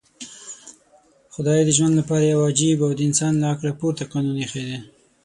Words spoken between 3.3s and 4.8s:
له عقله پورته قانون ايښی.